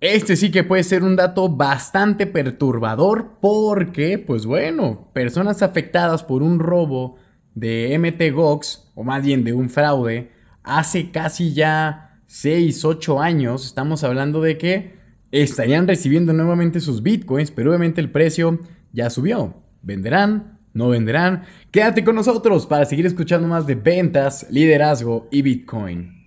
[0.00, 6.44] Este sí que puede ser un dato bastante perturbador porque, pues bueno, personas afectadas por
[6.44, 7.16] un robo
[7.56, 10.30] de MTGOX, o más bien de un fraude,
[10.62, 14.94] hace casi ya 6, 8 años, estamos hablando de que
[15.32, 18.60] estarían recibiendo nuevamente sus bitcoins, pero obviamente el precio
[18.92, 19.62] ya subió.
[19.82, 20.60] ¿Venderán?
[20.74, 21.42] ¿No venderán?
[21.72, 26.17] Quédate con nosotros para seguir escuchando más de ventas, liderazgo y bitcoin.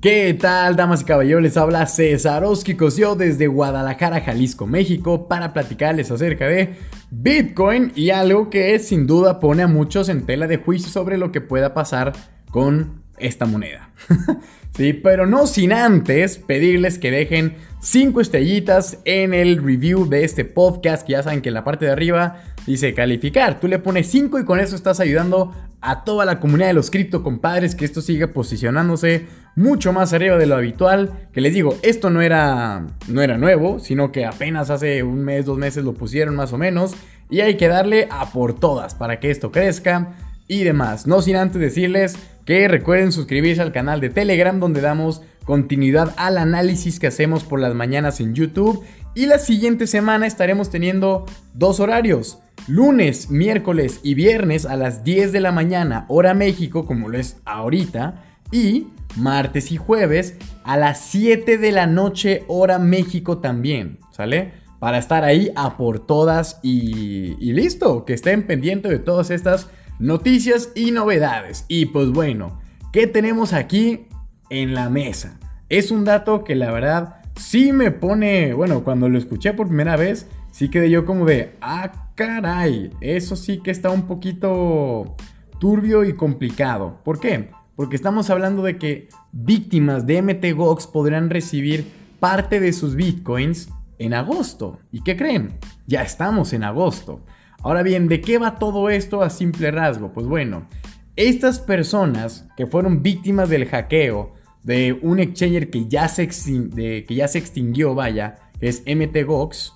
[0.00, 1.42] ¿Qué tal, damas y caballeros?
[1.42, 2.42] Les habla César
[2.78, 6.76] Cosio desde Guadalajara, Jalisco, México, para platicarles acerca de
[7.10, 11.32] Bitcoin y algo que sin duda pone a muchos en tela de juicio sobre lo
[11.32, 12.14] que pueda pasar
[12.50, 13.90] con esta moneda.
[14.74, 20.46] sí, pero no sin antes pedirles que dejen 5 estrellitas en el review de este
[20.46, 23.60] podcast, que ya saben que en la parte de arriba dice calificar.
[23.60, 26.90] Tú le pones 5 y con eso estás ayudando a toda la comunidad de los
[26.90, 31.28] cripto compadres que esto siga posicionándose mucho más arriba de lo habitual.
[31.32, 35.46] Que les digo, esto no era, no era nuevo, sino que apenas hace un mes,
[35.46, 36.94] dos meses lo pusieron más o menos.
[37.28, 40.14] Y hay que darle a por todas para que esto crezca
[40.48, 41.06] y demás.
[41.06, 46.38] No sin antes decirles que recuerden suscribirse al canal de Telegram donde damos continuidad al
[46.38, 48.84] análisis que hacemos por las mañanas en YouTube.
[49.16, 52.38] Y la siguiente semana estaremos teniendo dos horarios.
[52.68, 57.38] Lunes, miércoles y viernes a las 10 de la mañana, hora México, como lo es
[57.46, 58.22] ahorita.
[58.52, 63.98] Y martes y jueves a las 7 de la noche, hora México también.
[64.12, 64.52] ¿Sale?
[64.78, 68.04] Para estar ahí a por todas y, listo.
[68.04, 71.64] Que estén pendientes de todas estas noticias y novedades.
[71.66, 72.60] Y pues bueno,
[72.92, 74.06] ¿qué tenemos aquí
[74.48, 75.39] en la mesa?
[75.70, 79.96] Es un dato que la verdad sí me pone, bueno, cuando lo escuché por primera
[79.96, 85.14] vez, sí quedé yo como de, ah, caray, eso sí que está un poquito
[85.60, 86.98] turbio y complicado.
[87.04, 87.50] ¿Por qué?
[87.76, 91.86] Porque estamos hablando de que víctimas de MTGOX podrán recibir
[92.18, 94.80] parte de sus bitcoins en agosto.
[94.90, 95.52] ¿Y qué creen?
[95.86, 97.24] Ya estamos en agosto.
[97.62, 100.12] Ahora bien, ¿de qué va todo esto a simple rasgo?
[100.12, 100.66] Pues bueno,
[101.14, 107.28] estas personas que fueron víctimas del hackeo, de un exchanger que ya se, que ya
[107.28, 109.72] se extinguió, vaya, que es MTGOX,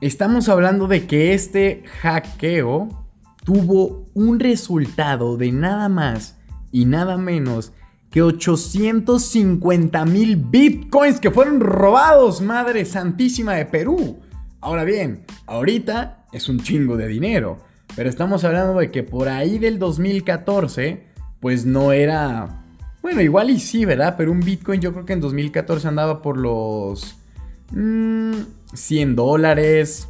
[0.00, 3.06] estamos hablando de que este hackeo
[3.44, 6.36] tuvo un resultado de nada más
[6.72, 7.72] y nada menos
[8.10, 14.20] que 850 mil bitcoins que fueron robados, madre santísima de Perú.
[14.60, 17.58] Ahora bien, ahorita es un chingo de dinero,
[17.94, 21.04] pero estamos hablando de que por ahí del 2014,
[21.40, 22.65] pues no era
[23.06, 24.16] bueno, igual y sí, ¿verdad?
[24.18, 27.16] Pero un Bitcoin yo creo que en 2014 andaba por los
[27.70, 30.08] 100 mm, dólares,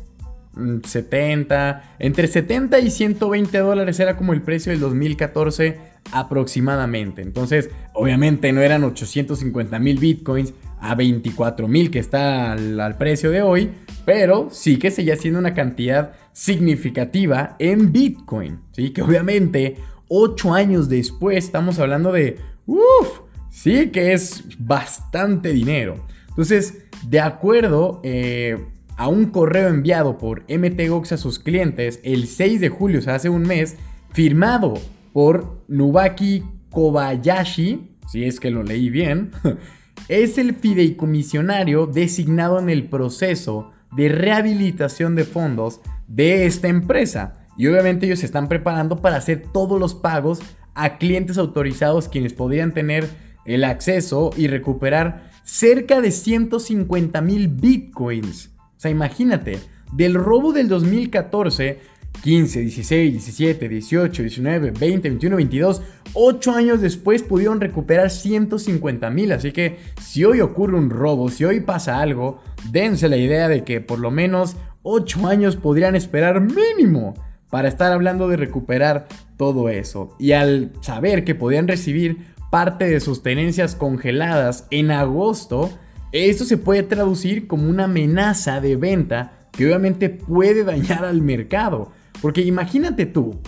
[0.82, 5.78] 70, mm, entre 70 y 120 dólares era como el precio del 2014
[6.10, 7.20] aproximadamente.
[7.20, 13.30] Entonces, obviamente no eran 850 mil bitcoins a 24 mil que está al, al, precio
[13.30, 13.72] de hoy,
[14.06, 18.60] pero sí que seguía siendo una cantidad significativa en bitcoin.
[18.72, 19.76] Sí, que obviamente
[20.08, 26.04] 8 años después estamos hablando de Uf, sí que es bastante dinero.
[26.28, 28.66] Entonces, de acuerdo eh,
[28.96, 33.14] a un correo enviado por MTGOX a sus clientes el 6 de julio, o sea,
[33.14, 33.76] hace un mes,
[34.12, 34.74] firmado
[35.12, 39.30] por Nubaki Kobayashi, si es que lo leí bien,
[40.08, 47.46] es el fideicomisionario designado en el proceso de rehabilitación de fondos de esta empresa.
[47.56, 50.40] Y obviamente ellos se están preparando para hacer todos los pagos
[50.76, 53.08] a clientes autorizados quienes podrían tener
[53.44, 58.50] el acceso y recuperar cerca de 150 mil bitcoins.
[58.76, 59.58] O sea, imagínate,
[59.92, 61.78] del robo del 2014,
[62.22, 65.82] 15, 16, 17, 18, 19, 20, 21, 22,
[66.12, 69.32] 8 años después pudieron recuperar 150 mil.
[69.32, 73.64] Así que si hoy ocurre un robo, si hoy pasa algo, dense la idea de
[73.64, 77.14] que por lo menos 8 años podrían esperar mínimo
[77.50, 80.14] para estar hablando de recuperar todo eso.
[80.18, 85.70] Y al saber que podían recibir parte de sus tenencias congeladas en agosto,
[86.12, 91.92] esto se puede traducir como una amenaza de venta que obviamente puede dañar al mercado.
[92.20, 93.40] Porque imagínate tú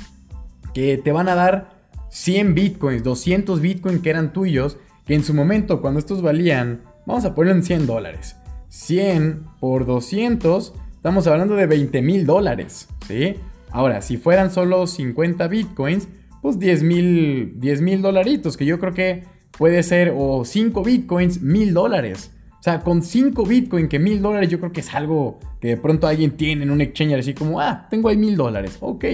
[0.74, 1.78] que te van a dar
[2.10, 7.24] 100 bitcoins, 200 bitcoins que eran tuyos, que en su momento cuando estos valían, vamos
[7.24, 8.36] a ponerlo en 100 dólares.
[8.68, 13.36] 100 por 200, estamos hablando de 20 mil dólares, ¿sí?
[13.70, 16.08] Ahora, si fueran solo 50 bitcoins,
[16.42, 22.32] pues 10 mil dolaritos, que yo creo que puede ser, o 5 bitcoins, mil dólares.
[22.58, 25.76] O sea, con 5 bitcoins que mil dólares yo creo que es algo que de
[25.76, 29.04] pronto alguien tiene en un exchange así como, ah, tengo ahí mil dólares, ok.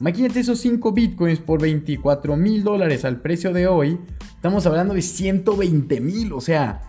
[0.00, 3.98] Imagínate esos 5 bitcoins por 24 mil dólares al precio de hoy.
[4.34, 6.32] Estamos hablando de 120 mil.
[6.32, 6.80] O sea,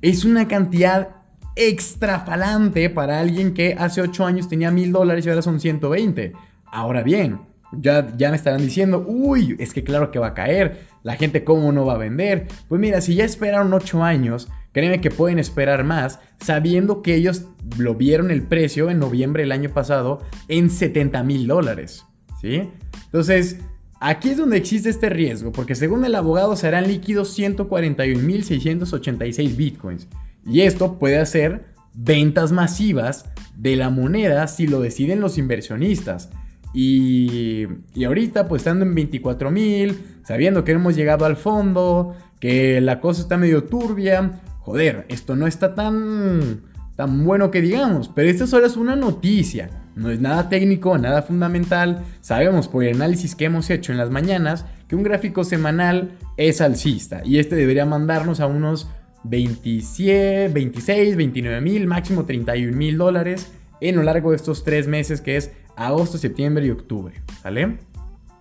[0.00, 1.16] es una cantidad
[1.56, 6.32] extrafalante para alguien que hace 8 años tenía mil dólares y ahora son 120.
[6.74, 7.40] Ahora bien,
[7.70, 10.80] ya, ya me estarán diciendo, uy, es que claro que va a caer.
[11.04, 12.48] La gente cómo no va a vender.
[12.68, 17.44] Pues mira, si ya esperaron 8 años, créeme que pueden esperar más sabiendo que ellos
[17.78, 22.06] lo vieron el precio en noviembre del año pasado en 70 mil dólares.
[22.42, 23.60] Entonces,
[24.00, 30.08] aquí es donde existe este riesgo, porque según el abogado serán líquidos 141.686 bitcoins.
[30.44, 33.26] Y esto puede hacer ventas masivas
[33.56, 36.30] de la moneda si lo deciden los inversionistas.
[36.74, 43.00] Y, y ahorita, pues estando en 24.000, sabiendo que hemos llegado al fondo, que la
[43.00, 46.62] cosa está medio turbia, joder, esto no está tan,
[46.96, 49.70] tan bueno que digamos, pero esto solo es una noticia.
[49.96, 52.02] No es nada técnico, nada fundamental.
[52.20, 56.60] Sabemos por el análisis que hemos hecho en las mañanas que un gráfico semanal es
[56.60, 58.88] alcista y este debería mandarnos a unos
[59.22, 65.20] 27, 26, 29 mil, máximo 31 mil dólares en lo largo de estos tres meses
[65.20, 67.14] que es agosto, septiembre y octubre.
[67.42, 67.78] ¿Sale?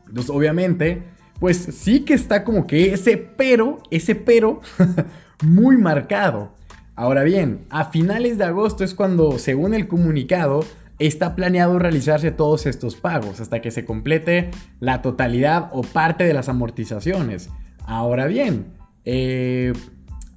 [0.07, 1.03] Entonces, obviamente,
[1.39, 4.61] pues sí que está como que ese pero, ese pero
[5.43, 6.53] muy marcado.
[6.95, 10.63] Ahora bien, a finales de agosto es cuando, según el comunicado,
[10.99, 16.33] está planeado realizarse todos estos pagos hasta que se complete la totalidad o parte de
[16.33, 17.49] las amortizaciones.
[17.85, 18.67] Ahora bien,
[19.05, 19.73] eh,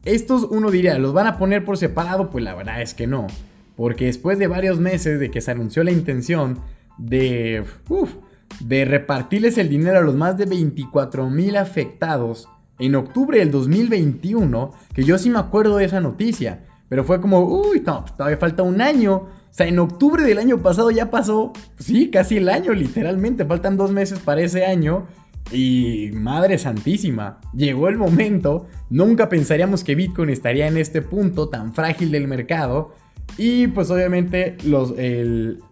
[0.05, 2.31] estos uno diría, ¿los van a poner por separado?
[2.31, 3.27] Pues la verdad es que no.
[3.77, 6.61] Porque después de varios meses de que se anunció la intención
[6.99, 7.65] de,
[8.61, 14.73] de repartirles el dinero a los más de 24 mil afectados en octubre del 2021,
[14.95, 18.81] que yo sí me acuerdo de esa noticia, pero fue como, uy, todavía falta un
[18.81, 23.47] año o sea, en octubre del año pasado ya pasó, sí, casi el año, literalmente.
[23.47, 25.07] Faltan dos meses para ese año.
[25.53, 28.67] Y madre santísima, llegó el momento.
[28.91, 32.95] Nunca pensaríamos que Bitcoin estaría en este punto tan frágil del mercado.
[33.39, 34.57] Y pues obviamente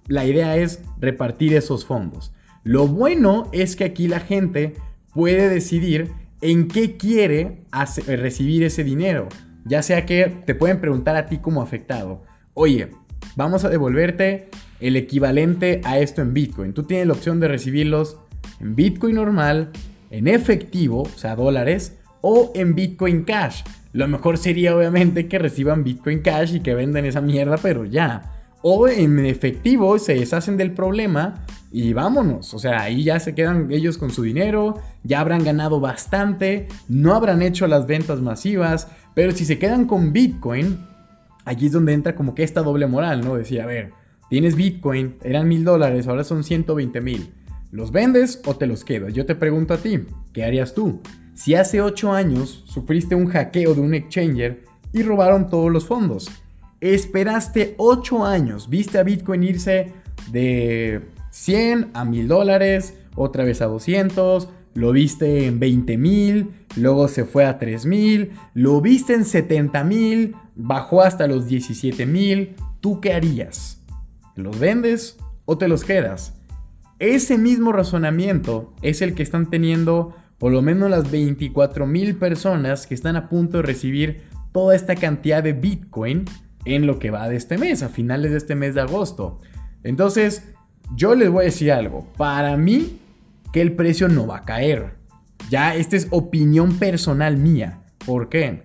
[0.07, 2.33] la idea es repartir esos fondos.
[2.63, 4.75] Lo bueno es que aquí la gente
[5.13, 6.11] puede decidir
[6.41, 7.65] en qué quiere
[8.07, 9.29] recibir ese dinero.
[9.65, 12.23] Ya sea que te pueden preguntar a ti como afectado.
[12.55, 12.91] Oye,
[13.37, 14.49] vamos a devolverte
[14.81, 16.75] el equivalente a esto en Bitcoin.
[16.75, 18.19] Tú tienes la opción de recibirlos
[18.61, 19.71] en Bitcoin normal,
[20.11, 23.63] en efectivo, o sea, dólares, o en Bitcoin Cash.
[23.93, 28.33] Lo mejor sería obviamente que reciban Bitcoin Cash y que vendan esa mierda, pero ya.
[28.63, 32.55] O en efectivo se deshacen del problema y vámonos.
[32.55, 37.15] O sea, ahí ya se quedan ellos con su dinero, ya habrán ganado bastante, no
[37.15, 40.79] habrán hecho las ventas masivas, pero si se quedan con Bitcoin,
[41.45, 43.37] Aquí es donde entra como que esta doble moral, ¿no?
[43.37, 43.93] Decía, a ver,
[44.31, 47.33] tienes Bitcoin, eran mil dólares, ahora son 120 mil.
[47.75, 49.13] ¿Los vendes o te los quedas?
[49.15, 49.99] Yo te pregunto a ti,
[50.33, 51.01] ¿qué harías tú?
[51.35, 54.63] Si hace 8 años sufriste un hackeo de un exchanger
[54.93, 56.31] y robaron todos los fondos,
[56.81, 59.93] esperaste 8 años, viste a Bitcoin irse
[60.31, 61.01] de
[61.33, 67.25] 100 a 1000 dólares, otra vez a 200, lo viste en 20 mil, luego se
[67.25, 73.01] fue a 3 mil, lo viste en 70 mil, bajó hasta los 17 mil, ¿tú
[73.01, 73.83] qué harías?
[74.37, 76.35] ¿Los vendes o te los quedas?
[76.99, 82.87] Ese mismo razonamiento es el que están teniendo por lo menos las 24 mil personas
[82.87, 86.25] que están a punto de recibir toda esta cantidad de Bitcoin
[86.65, 89.39] en lo que va de este mes, a finales de este mes de agosto.
[89.83, 90.53] Entonces,
[90.95, 92.07] yo les voy a decir algo.
[92.17, 93.01] Para mí,
[93.53, 94.95] que el precio no va a caer.
[95.51, 97.83] Ya, esta es opinión personal mía.
[98.05, 98.65] ¿Por qué?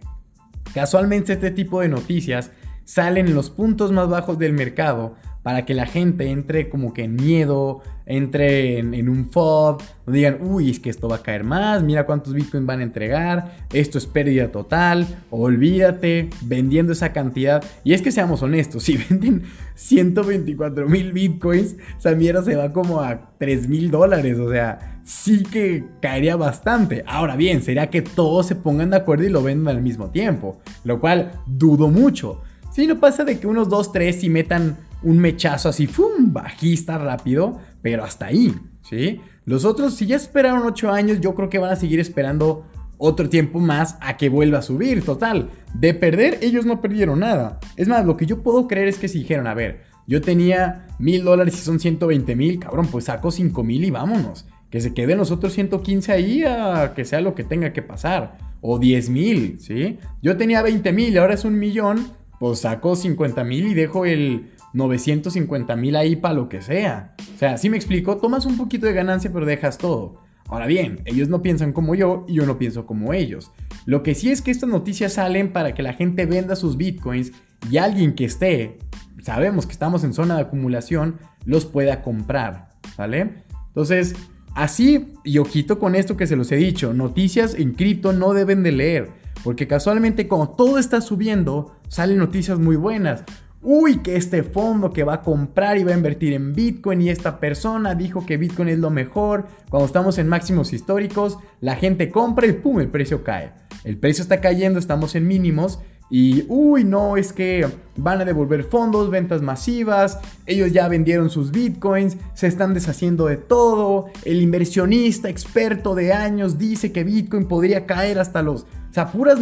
[0.74, 2.52] Casualmente este tipo de noticias
[2.86, 7.04] salen en los puntos más bajos del mercado para que la gente entre como que
[7.04, 11.84] en miedo, entre en, un FOB, digan, uy, es que esto va a caer más,
[11.84, 17.64] mira cuántos bitcoins van a entregar, esto es pérdida total, olvídate, vendiendo esa cantidad.
[17.84, 19.44] Y es que seamos honestos, si venden
[19.76, 25.44] 124 mil bitcoins, esa mierda se va como a 3 mil dólares, o sea, sí
[25.44, 27.04] que caería bastante.
[27.08, 30.60] Ahora bien, sería que todos se pongan de acuerdo y lo vendan al mismo tiempo,
[30.84, 32.42] lo cual dudo mucho.
[32.72, 36.34] Si no pasa de que unos 2, 3 y metan un mechazo así, ¡fum!
[36.34, 39.22] bajista rápido, pero hasta ahí, ¿sí?
[39.46, 42.66] Los otros, si ya esperaron 8 años, yo creo que van a seguir esperando
[43.00, 45.50] otro tiempo más a que vuelva a subir, total.
[45.74, 47.60] De perder, ellos no perdieron nada.
[47.78, 50.88] Es más, lo que yo puedo creer es que si dijeron, a ver, yo tenía
[51.00, 54.46] mil dólares y son 120 mil, cabrón, pues saco 5 mil y vámonos.
[54.70, 58.38] Que se queden los otros 115 ahí a que sea lo que tenga que pasar.
[58.62, 59.98] O 10 mil, ¿sí?
[60.22, 64.52] Yo tenía 20 mil ahora es un millón, pues saco 50 mil y dejo el
[64.74, 67.16] 950 mil ahí para lo que sea.
[67.36, 70.22] O sea, si me explico, tomas un poquito de ganancia pero dejas todo.
[70.48, 73.52] Ahora bien, ellos no piensan como yo y yo no pienso como ellos.
[73.86, 77.32] Lo que sí es que estas noticias salen para que la gente venda sus bitcoins
[77.70, 78.80] y alguien que esté,
[79.22, 83.44] sabemos que estamos en zona de acumulación, los pueda comprar, ¿vale?
[83.68, 84.16] Entonces,
[84.56, 88.64] así, y ojito con esto que se los he dicho, noticias en cripto no deben
[88.64, 89.10] de leer,
[89.44, 93.24] porque casualmente como todo está subiendo, salen noticias muy buenas
[93.62, 97.10] uy, que este fondo que va a comprar y va a invertir en Bitcoin y
[97.10, 99.48] esta persona dijo que Bitcoin es lo mejor.
[99.70, 103.52] Cuando estamos en máximos históricos, la gente compra y pum, el precio cae.
[103.84, 105.80] El precio está cayendo, estamos en mínimos
[106.12, 111.52] y, uy, no, es que van a devolver fondos, ventas masivas, ellos ya vendieron sus
[111.52, 117.86] bitcoins, se están deshaciendo de todo, el inversionista experto de años dice que Bitcoin podría
[117.86, 118.64] caer hasta los...
[118.64, 119.40] O sea, puras...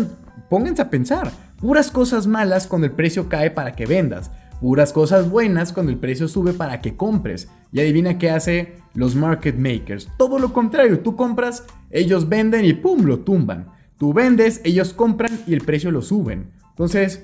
[0.49, 5.29] Pónganse a pensar, puras cosas malas cuando el precio cae para que vendas, puras cosas
[5.29, 7.49] buenas cuando el precio sube para que compres.
[7.71, 10.09] Y adivina qué hace los market makers.
[10.17, 13.03] Todo lo contrario, tú compras, ellos venden y ¡pum!
[13.03, 13.67] lo tumban.
[13.97, 16.51] Tú vendes, ellos compran y el precio lo suben.
[16.69, 17.23] Entonces,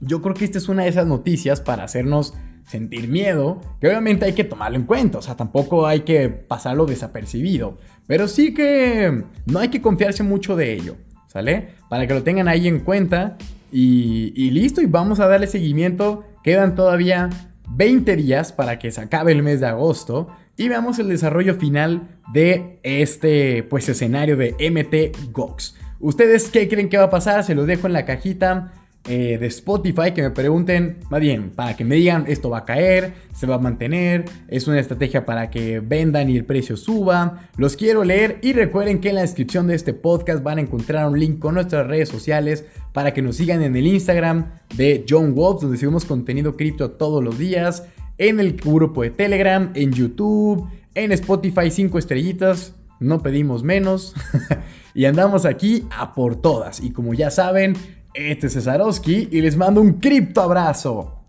[0.00, 2.34] yo creo que esta es una de esas noticias para hacernos
[2.66, 6.86] sentir miedo, que obviamente hay que tomarlo en cuenta, o sea, tampoco hay que pasarlo
[6.86, 11.70] desapercibido, pero sí que no hay que confiarse mucho de ello, ¿sale?
[11.88, 13.36] Para que lo tengan ahí en cuenta
[13.72, 17.30] y, listo, y vamos a darle seguimiento, quedan todavía
[17.70, 22.18] 20 días para que se acabe el mes de agosto y veamos el desarrollo final
[22.32, 25.74] de este pues escenario de MT Gox.
[25.98, 27.44] ¿Ustedes qué creen que va a pasar?
[27.44, 28.72] Se los dejo en la cajita.
[29.04, 32.64] Eh, de Spotify que me pregunten, más bien, para que me digan esto va a
[32.64, 37.48] caer, se va a mantener, es una estrategia para que vendan y el precio suba.
[37.56, 41.08] Los quiero leer y recuerden que en la descripción de este podcast van a encontrar
[41.08, 45.34] un link con nuestras redes sociales para que nos sigan en el Instagram de John
[45.34, 47.84] Wolf, donde subimos contenido cripto todos los días,
[48.18, 54.14] en el grupo de Telegram, en YouTube, en Spotify 5 estrellitas, no pedimos menos.
[54.94, 56.80] y andamos aquí a por todas.
[56.80, 57.74] Y como ya saben,
[58.14, 61.21] este es Cesarowski y les mando un cripto abrazo.